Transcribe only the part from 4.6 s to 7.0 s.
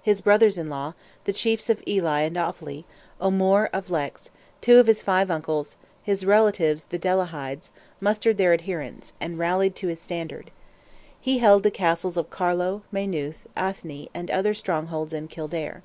two of his five uncles, his relatives, the